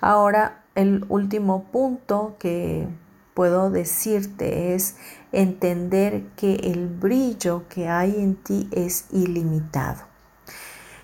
[0.01, 2.87] Ahora, el último punto que
[3.33, 4.95] puedo decirte es
[5.31, 10.03] entender que el brillo que hay en ti es ilimitado.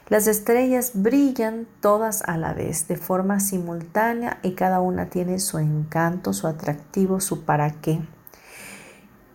[0.10, 5.60] Las estrellas brillan todas a la vez, de forma simultánea, y cada una tiene su
[5.60, 8.02] encanto, su atractivo, su para qué.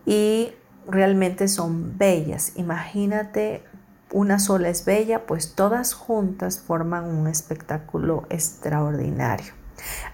[0.05, 0.53] Y
[0.87, 2.53] realmente son bellas.
[2.55, 3.63] Imagínate,
[4.11, 9.53] una sola es bella, pues todas juntas forman un espectáculo extraordinario.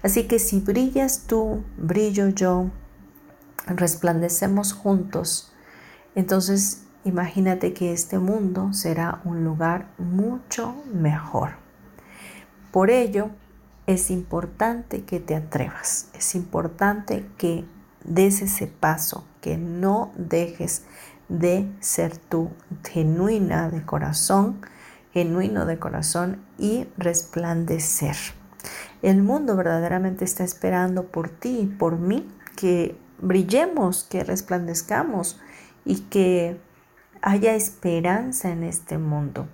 [0.02, 2.70] Así que si brillas tú, brillo yo,
[3.66, 5.52] resplandecemos juntos,
[6.14, 11.50] entonces imagínate que este mundo será un lugar mucho mejor.
[12.70, 13.30] Por ello,
[13.86, 17.64] es importante que te atrevas, es importante que
[18.04, 20.82] des ese paso, que no dejes
[21.28, 22.50] de ser tú
[22.84, 24.60] genuina de corazón,
[25.12, 28.16] genuino de corazón y resplandecer.
[29.02, 35.40] El mundo verdaderamente está esperando por ti y por mí que brillemos, que resplandezcamos
[35.84, 36.60] y que
[37.22, 39.46] haya esperanza en este mundo.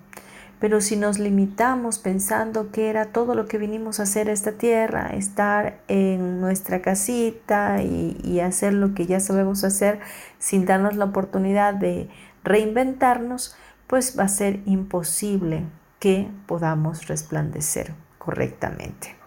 [0.63, 4.53] Pero si nos limitamos pensando que era todo lo que vinimos a hacer a esta
[4.53, 9.99] tierra, estar en nuestra casita y, hacer lo que ya sabemos hacer
[10.39, 12.07] sin darnos la oportunidad de
[12.45, 13.57] reinventarnos,
[13.87, 15.65] pues va a ser imposible
[15.99, 19.17] que podamos resplandecer correctamente.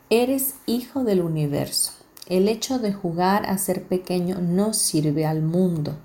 [0.09, 1.98] Eres hijo del universo.
[2.29, 5.97] El hecho de jugar a ser pequeño no sirve al mundo.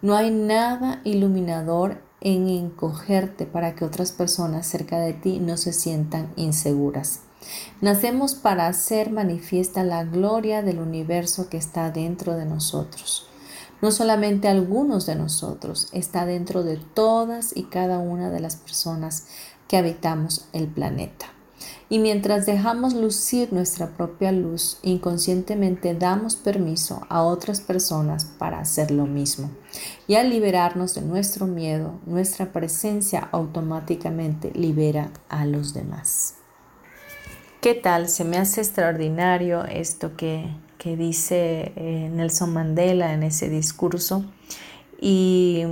[0.00, 5.72] No hay nada iluminador en encogerte para que otras personas cerca de ti no se
[5.72, 7.22] sientan inseguras.
[7.80, 13.26] Nacemos para hacer manifiesta la gloria del universo que está dentro de nosotros.
[13.82, 19.26] No solamente algunos de nosotros, está dentro de todas y cada una de las personas
[19.66, 21.26] que habitamos el planeta.
[21.90, 28.90] Y mientras dejamos lucir nuestra propia luz, inconscientemente damos permiso a otras personas para hacer
[28.90, 29.50] lo mismo.
[30.06, 36.34] Y al liberarnos de nuestro miedo, nuestra presencia automáticamente libera a los demás.
[37.62, 38.08] ¿Qué tal?
[38.08, 44.26] Se me hace extraordinario esto que, que dice eh, Nelson Mandela en ese discurso.
[45.00, 45.64] Y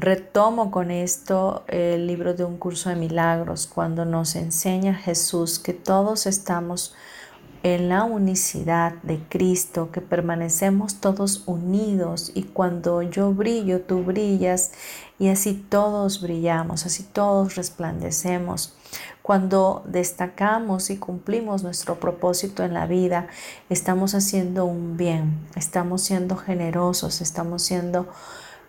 [0.00, 5.72] Retomo con esto el libro de un curso de milagros cuando nos enseña Jesús que
[5.72, 6.94] todos estamos
[7.64, 14.70] en la unicidad de Cristo, que permanecemos todos unidos y cuando yo brillo, tú brillas
[15.18, 18.76] y así todos brillamos, así todos resplandecemos.
[19.20, 23.26] Cuando destacamos y cumplimos nuestro propósito en la vida,
[23.68, 28.06] estamos haciendo un bien, estamos siendo generosos, estamos siendo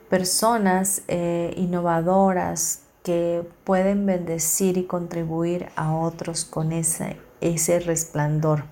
[0.10, 8.64] personas eh, innovadoras que pueden bendecir y contribuir a otros con ese, ese resplandor.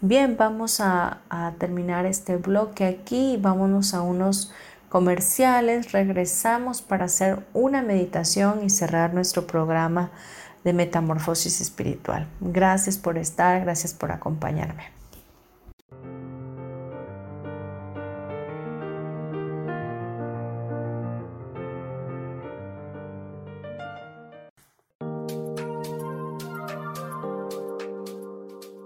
[0.00, 3.38] Bien, vamos a, a terminar este bloque aquí.
[3.40, 4.52] Vámonos a unos
[4.88, 5.92] comerciales.
[5.92, 10.10] Regresamos para hacer una meditación y cerrar nuestro programa
[10.64, 12.26] de metamorfosis espiritual.
[12.40, 14.95] Gracias por estar, gracias por acompañarme.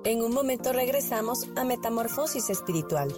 [0.02, 3.08] En un momento regresamos a Metamorfosis Espiritual.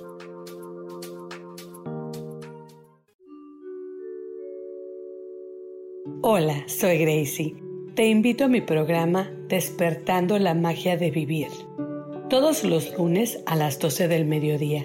[6.23, 7.55] Hola, soy Gracie.
[7.95, 11.51] Te invito a mi programa Despertando la Magia de Vivir.
[12.29, 14.85] Todos los lunes a las 12 del mediodía.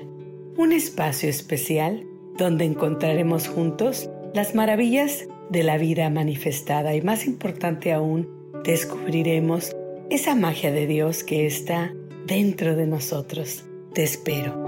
[0.56, 2.06] Un espacio especial
[2.38, 8.30] donde encontraremos juntos las maravillas de la vida manifestada y más importante aún,
[8.64, 9.76] descubriremos
[10.10, 11.94] esa magia de Dios que está
[12.26, 13.66] dentro de nosotros.
[13.94, 14.66] Te espero.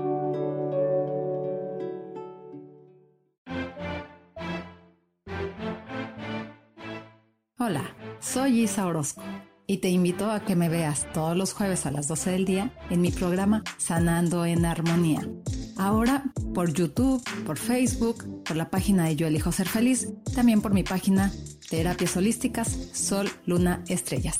[7.58, 9.22] Hola, soy Isa Orozco
[9.68, 12.74] y te invito a que me veas todos los jueves a las 12 del día
[12.90, 15.28] en mi programa Sanando en Armonía.
[15.78, 16.24] Ahora
[16.54, 20.84] por YouTube, por Facebook, por la página de Yo Elijo Ser Feliz, también por mi
[20.84, 21.32] página
[21.70, 24.40] Terapias Holísticas Sol, Luna, Estrellas.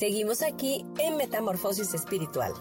[0.00, 2.54] Seguimos aquí en Metamorfosis Espiritual.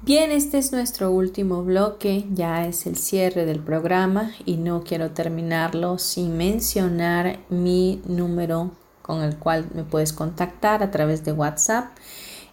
[0.00, 5.12] Bien, este es nuestro último bloque, ya es el cierre del programa y no quiero
[5.12, 11.92] terminarlo sin mencionar mi número con el cual me puedes contactar a través de WhatsApp.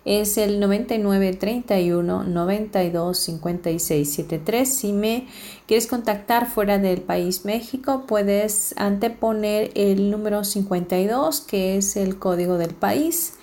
[0.05, 4.75] Es el 9931 92 56 73.
[4.75, 5.27] Si me
[5.67, 12.57] quieres contactar fuera del país México, puedes anteponer el número 52, que es el código
[12.57, 13.33] del país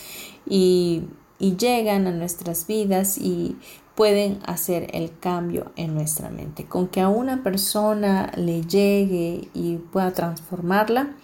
[0.45, 1.05] y,
[1.39, 3.57] y, llegan a nuestras vidas y
[3.95, 6.67] pueden hacer el cambio en nuestra mente.
[6.67, 11.15] Con que a una persona le llegue y pueda transformarla,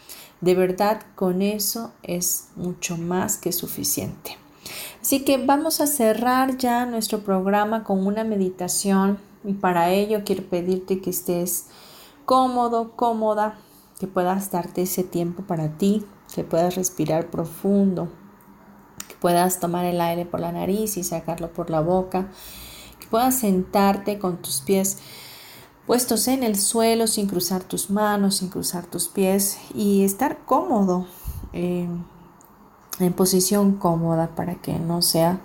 [0.41, 4.37] de verdad con eso es mucho más que suficiente.
[5.01, 10.45] Así que vamos a cerrar ya nuestro programa con una meditación y para ello quiero
[10.45, 11.67] pedirte que estés
[12.27, 13.59] cómodo, cómoda,
[13.99, 18.09] que puedas darte ese tiempo para ti, que puedas respirar profundo,
[19.21, 22.29] puedas tomar el aire por la nariz y sacarlo por la boca,
[23.01, 24.99] que puedas sentarte con tus pies
[25.89, 31.07] puestos en el suelo sin cruzar tus manos, sin cruzar tus pies y estar cómodo,
[31.55, 32.05] en
[33.17, 35.41] posición cómoda para que no sea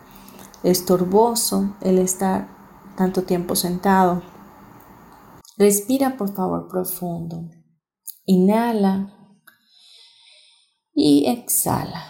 [0.64, 2.50] estorboso el estar
[2.98, 4.22] tanto tiempo sentado.
[5.58, 7.50] Respira por favor profundo.
[8.26, 9.14] Inhala
[10.94, 12.04] y exhala.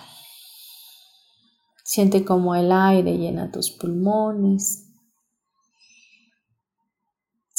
[1.84, 4.83] Siente como el aire llena tus pulmones.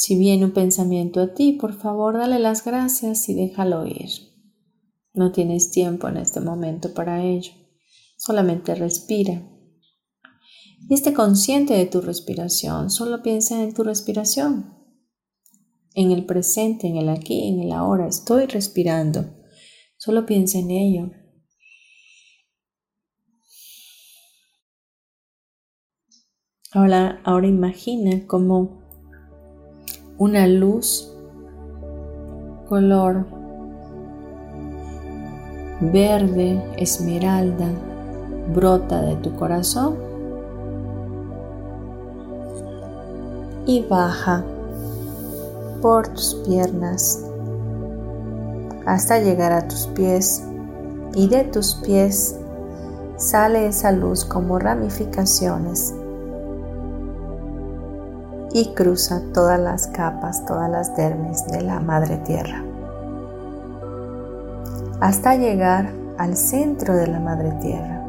[0.05, 4.11] Si viene un pensamiento a ti, por favor, dale las gracias y déjalo ir.
[5.15, 7.53] No tienes tiempo en este momento para ello.
[8.15, 9.41] Solamente respira.
[10.87, 12.91] Y esté consciente de tu respiración.
[12.91, 14.75] Solo piensa en tu respiración.
[15.95, 18.07] En el presente, en el aquí, en el ahora.
[18.07, 19.25] Estoy respirando.
[19.97, 21.11] Solo piensa en ello.
[26.73, 28.84] Ahora, ahora imagina como
[30.17, 31.11] una luz
[32.69, 33.25] color
[35.81, 37.67] verde esmeralda
[38.53, 39.95] brota de tu corazón
[43.65, 44.43] y baja
[45.81, 47.25] por tus piernas
[48.85, 50.43] hasta llegar a tus pies.
[51.15, 52.37] Y de tus pies
[53.17, 55.95] sale esa luz como ramificaciones
[58.55, 62.63] y cruza todas las capas, todas las dermis de la madre tierra
[64.99, 68.01] hasta llegar al centro de la madre tierra.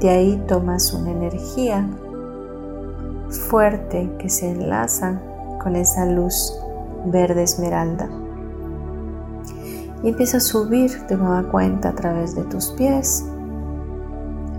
[0.00, 1.86] De ahí tomas una energía
[3.48, 5.20] fuerte que se enlaza
[5.62, 6.56] con esa luz
[7.06, 8.08] verde esmeralda
[10.02, 13.24] y empieza a subir de nueva cuenta a través de tus pies,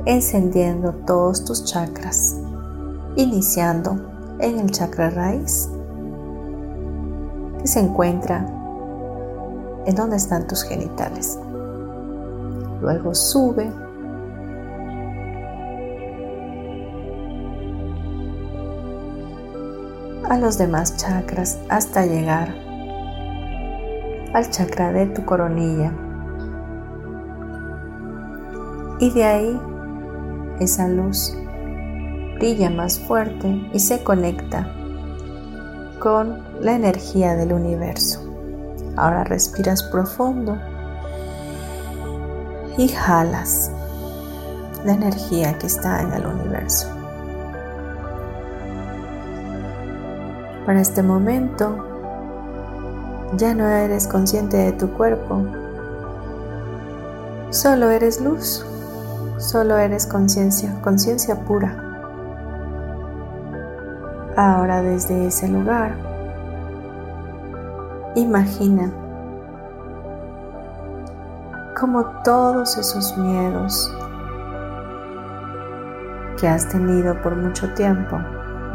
[0.06, 2.36] encendiendo todos tus chakras,
[3.16, 5.70] iniciando en el chakra raíz
[7.60, 8.46] que se encuentra
[9.86, 11.40] en donde están tus genitales.
[12.82, 13.72] Luego sube
[20.30, 22.54] a los demás chakras hasta llegar
[24.34, 25.92] al chakra de tu coronilla.
[29.00, 29.62] Y de ahí
[30.60, 31.36] esa luz
[32.38, 34.72] brilla más fuerte y se conecta
[36.00, 38.22] con la energía del universo.
[38.96, 40.58] Ahora respiras profundo
[42.78, 43.72] y jalas
[44.86, 46.88] la energía que está en el universo.
[50.66, 51.84] Para este momento
[53.36, 55.44] ya no eres consciente de tu cuerpo,
[57.50, 58.66] solo eres luz,
[59.38, 61.87] solo eres conciencia, conciencia pura.
[64.38, 65.96] Ahora desde ese lugar,
[68.14, 68.92] imagina
[71.76, 73.92] como todos esos miedos
[76.40, 78.20] que has tenido por mucho tiempo,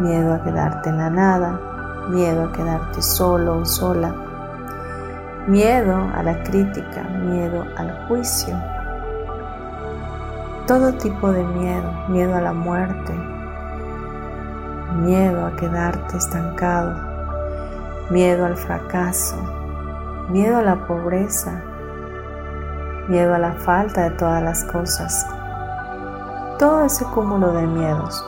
[0.00, 1.60] miedo a quedarte en la nada,
[2.08, 4.12] miedo a quedarte solo o sola,
[5.46, 8.60] miedo a la crítica, miedo al juicio,
[10.66, 13.31] todo tipo de miedo, miedo a la muerte,
[15.04, 16.94] miedo a quedarte estancado,
[18.10, 19.36] miedo al fracaso,
[20.28, 21.62] miedo a la pobreza,
[23.08, 25.26] miedo a la falta de todas las cosas,
[26.58, 28.24] todo ese cúmulo de miedos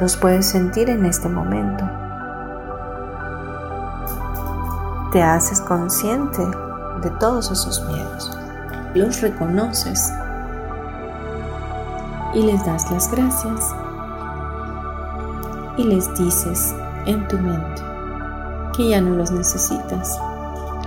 [0.00, 1.88] los puedes sentir en este momento.
[5.12, 6.44] Te haces consciente
[7.00, 8.36] de todos esos miedos.
[8.94, 10.12] Los reconoces
[12.34, 13.74] y les das las gracias
[15.76, 16.74] y les dices
[17.06, 17.82] en tu mente
[18.76, 20.18] que ya no los necesitas,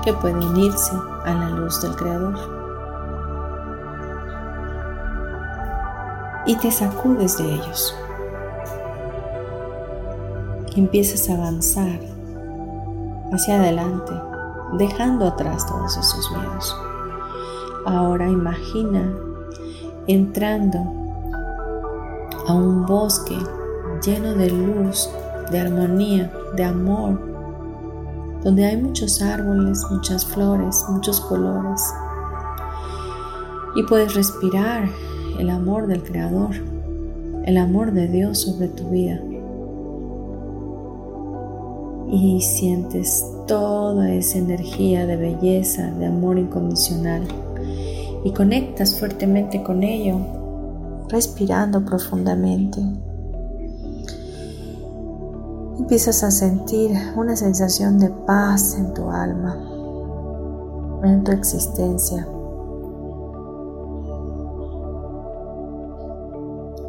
[0.04, 0.94] que pueden irse
[1.26, 2.36] a la luz del Creador.
[6.46, 7.96] Y te sacudes de ellos
[10.78, 12.00] empiezas a avanzar
[13.32, 14.14] hacia adelante,
[14.78, 16.76] dejando atrás todos esos miedos.
[17.86, 19.12] Ahora imagina
[20.06, 20.80] entrando
[22.48, 23.38] a un bosque
[24.02, 25.10] lleno de luz,
[25.52, 27.20] de armonía, de amor,
[28.44, 31.82] donde hay muchos árboles, muchas flores, muchos colores.
[33.76, 34.90] Y puedes respirar
[35.40, 36.56] el amor del Creador,
[37.46, 39.22] el amor de Dios sobre tu vida
[42.10, 47.24] y sientes toda esa energía de belleza, de amor incondicional
[48.24, 50.18] y conectas fuertemente con ello,
[51.10, 52.82] respirando profundamente.
[55.78, 59.56] Empiezas a sentir una sensación de paz en tu alma,
[61.04, 62.28] en tu existencia.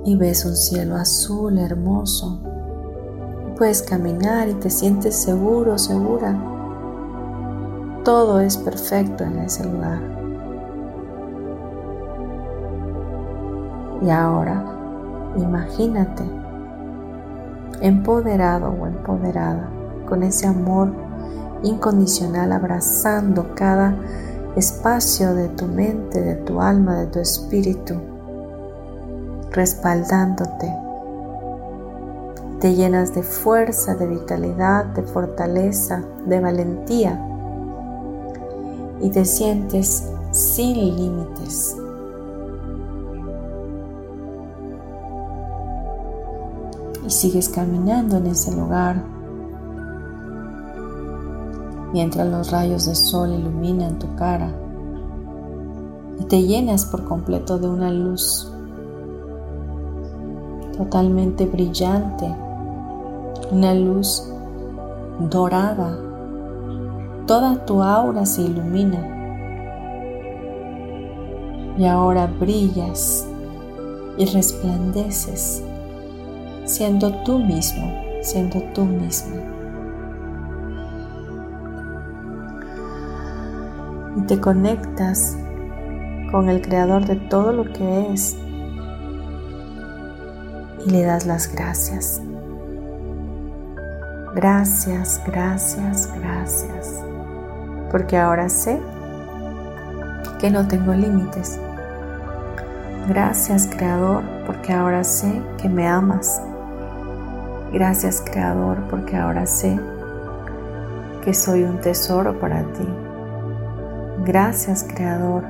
[0.04, 2.40] Y ves un cielo azul hermoso
[3.58, 6.38] puedes caminar y te sientes seguro, segura.
[8.04, 10.00] Todo es perfecto en ese lugar.
[14.00, 14.64] Y ahora,
[15.36, 16.22] imagínate
[17.80, 19.68] empoderado o empoderada
[20.08, 20.92] con ese amor
[21.62, 23.94] incondicional abrazando cada
[24.56, 27.94] espacio de tu mente, de tu alma, de tu espíritu,
[29.50, 30.72] respaldándote
[32.60, 37.24] te llenas de fuerza, de vitalidad, de fortaleza, de valentía
[39.00, 41.76] y te sientes sin límites.
[47.06, 49.02] Y sigues caminando en ese lugar.
[51.92, 54.50] mientras los rayos de sol iluminan tu cara
[56.20, 58.52] y te llenas por completo de una luz
[60.76, 62.34] totalmente brillante,
[63.50, 64.28] una luz
[65.30, 65.96] dorada.
[67.26, 69.14] Toda tu aura se ilumina
[71.76, 73.26] y ahora brillas
[74.16, 75.62] y resplandeces
[76.68, 79.36] siendo tú mismo, siendo tú mismo.
[84.16, 85.36] Y te conectas
[86.30, 88.36] con el creador de todo lo que es
[90.86, 92.20] y le das las gracias.
[94.34, 97.02] Gracias, gracias, gracias.
[97.90, 98.78] Porque ahora sé
[100.38, 101.58] que no tengo límites.
[103.08, 106.42] Gracias Creador porque ahora sé que me amas.
[107.72, 109.78] Gracias Creador porque ahora sé
[111.22, 112.88] que soy un tesoro para ti.
[114.24, 115.44] Gracias Creador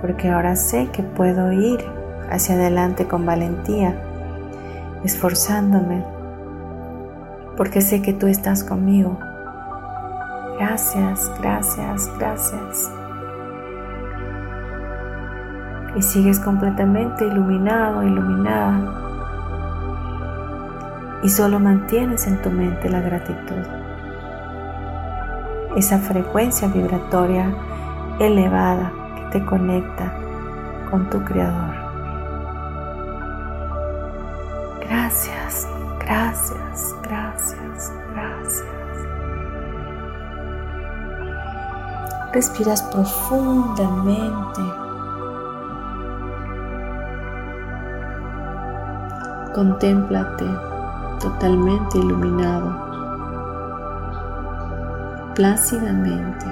[0.00, 1.80] porque ahora sé que puedo ir
[2.28, 3.94] hacia adelante con valentía,
[5.04, 6.04] esforzándome,
[7.56, 9.18] porque sé que tú estás conmigo.
[10.58, 12.90] Gracias, gracias, gracias.
[15.94, 19.01] Y sigues completamente iluminado, iluminada.
[21.22, 23.64] Y solo mantienes en tu mente la gratitud.
[25.76, 27.54] Esa frecuencia vibratoria
[28.18, 28.92] elevada
[29.30, 30.12] te conecta
[30.90, 31.74] con tu Creador.
[34.80, 35.66] Gracias,
[36.00, 38.66] gracias, gracias, gracias.
[42.32, 44.62] Respiras profundamente.
[49.54, 50.71] Contémplate
[51.22, 52.76] totalmente iluminado,
[55.34, 56.46] plácidamente,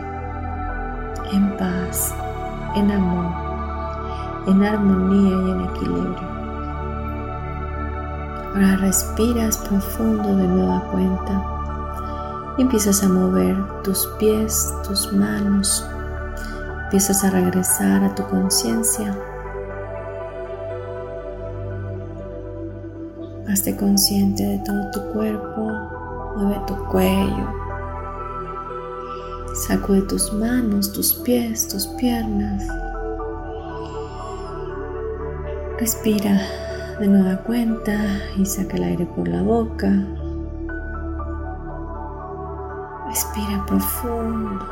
[1.32, 2.14] en paz
[2.76, 3.32] en amor,
[4.46, 6.30] en armonía y en equilibrio.
[8.54, 11.42] Ahora respiras profundo de nueva cuenta
[12.56, 15.86] y empiezas a mover tus pies, tus manos.
[16.84, 19.16] Empiezas a regresar a tu conciencia.
[23.50, 25.72] Hazte consciente de todo tu cuerpo.
[26.36, 27.60] Mueve tu cuello,
[29.54, 32.66] Sacude tus manos, tus pies, tus piernas.
[35.78, 36.40] Respira
[36.98, 37.92] de nueva cuenta
[38.36, 39.92] y saca el aire por la boca.
[43.08, 44.64] Respira profundo.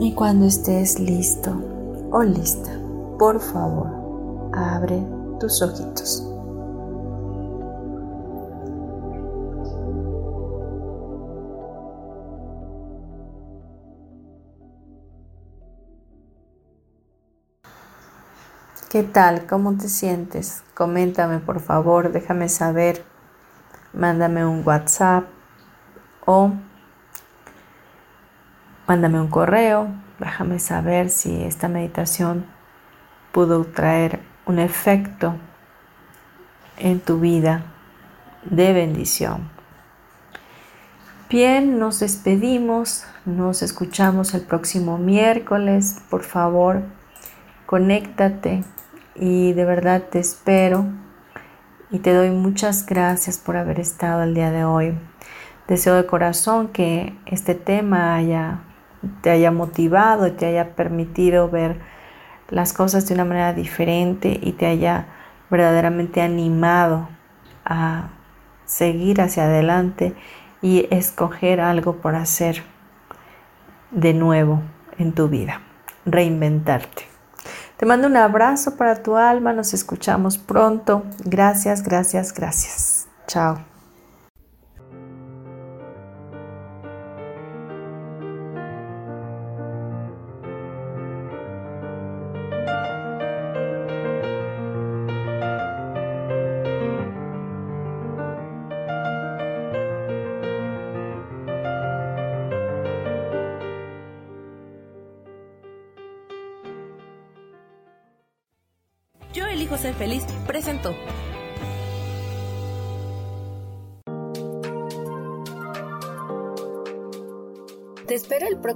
[0.00, 1.52] Y cuando estés listo
[2.10, 2.70] o lista,
[3.18, 4.01] por favor,
[4.52, 5.04] abre
[5.40, 6.28] tus ojitos.
[18.90, 19.46] ¿Qué tal?
[19.46, 20.64] ¿Cómo te sientes?
[20.74, 23.02] Coméntame por favor, déjame saber.
[23.94, 25.24] Mándame un WhatsApp
[26.26, 26.52] o
[28.86, 29.88] mándame un correo.
[30.18, 32.44] Déjame saber si esta meditación
[33.32, 35.36] pudo traer un efecto
[36.78, 37.64] en tu vida
[38.44, 39.50] de bendición.
[41.30, 46.02] Bien, nos despedimos, nos escuchamos el próximo miércoles.
[46.10, 46.82] Por favor,
[47.64, 48.64] conéctate
[49.14, 50.84] y de verdad te espero
[51.90, 54.94] y te doy muchas gracias por haber estado el día de hoy.
[55.68, 58.60] Deseo de corazón que este tema haya,
[59.22, 61.80] te haya motivado y te haya permitido ver
[62.52, 65.06] las cosas de una manera diferente y te haya
[65.50, 67.08] verdaderamente animado
[67.64, 68.10] a
[68.66, 70.14] seguir hacia adelante
[70.60, 72.62] y escoger algo por hacer
[73.90, 74.62] de nuevo
[74.98, 75.62] en tu vida,
[76.04, 77.04] reinventarte.
[77.76, 81.04] Te mando un abrazo para tu alma, nos escuchamos pronto.
[81.24, 83.08] Gracias, gracias, gracias.
[83.26, 83.71] Chao.